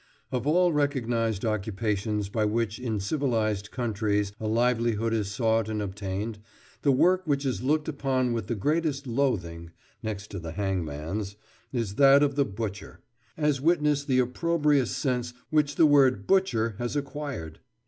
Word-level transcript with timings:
Of 0.31 0.47
all 0.47 0.73
recognised 0.73 1.45
occupations 1.45 2.27
by 2.27 2.43
which 2.43 2.79
in 2.79 2.99
civilised 2.99 3.69
countries 3.69 4.31
a 4.39 4.47
livelihood 4.47 5.13
is 5.13 5.29
sought 5.29 5.69
and 5.69 5.79
obtained, 5.79 6.39
the 6.81 6.91
work 6.91 7.21
which 7.25 7.45
is 7.45 7.61
looked 7.61 7.87
upon 7.87 8.33
with 8.33 8.47
the 8.47 8.55
greatest 8.55 9.05
loathing 9.05 9.69
(next 10.01 10.31
to 10.31 10.39
the 10.39 10.53
hangman's) 10.53 11.35
is 11.71 11.93
that 11.97 12.23
of 12.23 12.33
the 12.35 12.45
butcher—as 12.45 13.61
witness 13.61 14.03
the 14.03 14.17
opprobrious 14.17 14.89
sense 14.97 15.35
which 15.51 15.75
the 15.75 15.85
word 15.85 16.25
"butcher" 16.25 16.73
has 16.79 16.95
acquired. 16.95 17.59